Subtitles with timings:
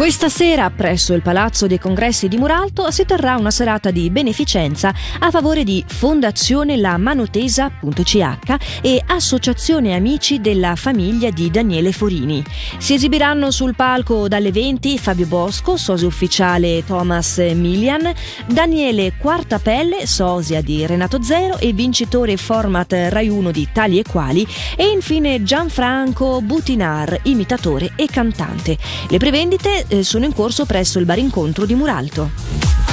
[0.00, 4.94] Questa sera, presso il Palazzo dei Congressi di Muralto, si terrà una serata di beneficenza
[5.18, 12.42] a favore di Fondazione La Manotesa.ch e Associazione Amici della famiglia di Daniele Forini.
[12.78, 18.10] Si esibiranno sul palco dalle 20 Fabio Bosco, sosia ufficiale Thomas Milian,
[18.46, 24.46] Daniele Quartapelle, sosia di Renato Zero e vincitore format Rai 1 di Tali e Quali,
[24.76, 28.78] e infine Gianfranco Butinar, imitatore e cantante.
[29.06, 32.89] Le prevendite sono in corso presso il bar incontro di Muralto.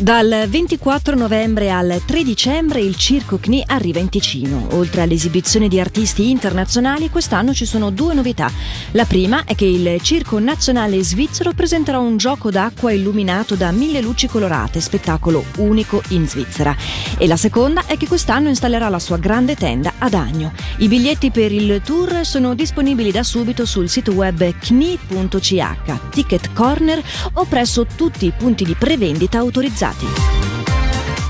[0.00, 4.68] Dal 24 novembre al 3 dicembre il Circo CNI arriva in Ticino.
[4.74, 8.48] Oltre all'esibizione di artisti internazionali, quest'anno ci sono due novità.
[8.92, 14.00] La prima è che il Circo Nazionale Svizzero presenterà un gioco d'acqua illuminato da mille
[14.00, 16.76] luci colorate, spettacolo unico in Svizzera.
[17.18, 20.52] E la seconda è che quest'anno installerà la sua grande tenda ad Agno.
[20.76, 25.64] I biglietti per il tour sono disponibili da subito sul sito web cni.ch,
[26.10, 30.06] Ticket Corner o presso tutti i punti di prevendita autorizzati associati.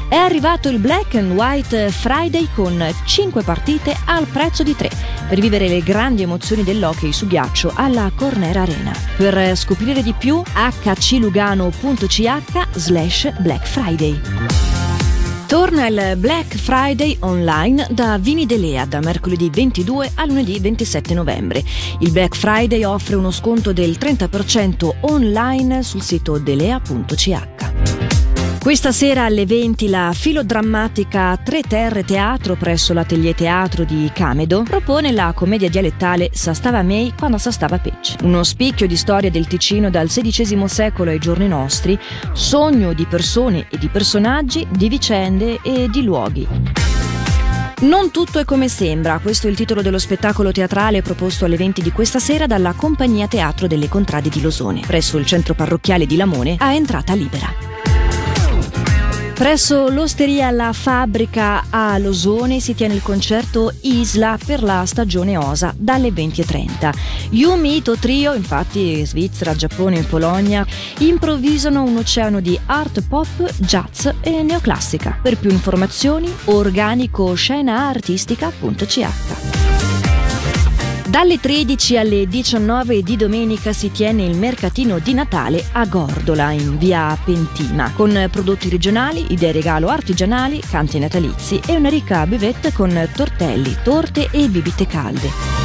[0.09, 4.91] È arrivato il Black and White Friday con 5 partite al prezzo di 3
[5.29, 8.93] per vivere le grandi emozioni dell'hockey su ghiaccio alla Corner Arena.
[9.17, 12.41] Per scoprire di più hclugano.ch
[12.73, 14.19] slash Black Friday.
[15.47, 21.65] Torna il Black Friday online da Vini Delea da mercoledì 22 a lunedì 27 novembre.
[22.01, 27.58] Il Black Friday offre uno sconto del 30% online sul sito delea.ch.
[28.61, 35.13] Questa sera alle 20 la filodrammatica Tre Terre Teatro presso l'Atelier Teatro di Camedo propone
[35.13, 38.17] la commedia dialettale Sa stava May quando sa stava Pecce.
[38.23, 41.99] Uno spicchio di storia del Ticino dal XVI secolo ai giorni nostri,
[42.33, 46.47] sogno di persone e di personaggi, di vicende e di luoghi.
[47.81, 51.81] Non tutto è come sembra, questo è il titolo dello spettacolo teatrale proposto alle 20
[51.81, 56.17] di questa sera dalla Compagnia Teatro delle Contrade di Losone, presso il centro parrocchiale di
[56.17, 57.68] Lamone, a entrata libera.
[59.39, 65.73] Presso l'osteria La Fabbrica a Losone si tiene il concerto Isla per la stagione Osa
[65.79, 66.93] dalle 20.30.
[67.31, 70.67] Yumi Ito Trio, infatti Svizzera, Giappone e Polonia,
[70.99, 75.21] improvvisano un oceano di art pop, jazz e neoclassica.
[75.23, 79.48] Per più informazioni organico scenaartistica.ch
[81.09, 86.77] dalle 13 alle 19 di domenica si tiene il mercatino di Natale a Gordola in
[86.77, 93.09] via Pentina con prodotti regionali, idee regalo artigianali, canti natalizi e una ricca buvette con
[93.15, 95.58] tortelli, torte e bibite calde.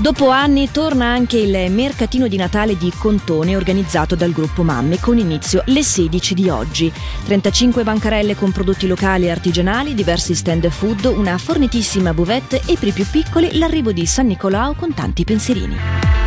[0.00, 5.18] Dopo anni torna anche il mercatino di Natale di Contone organizzato dal gruppo Mamme con
[5.18, 6.90] inizio le 16 di oggi.
[7.26, 12.88] 35 bancarelle con prodotti locali e artigianali, diversi stand food, una fornitissima buvette e per
[12.88, 16.19] i più piccoli l'arrivo di San Nicolao con tanti pensierini.